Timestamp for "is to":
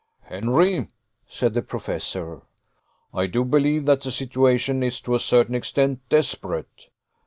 4.81-5.13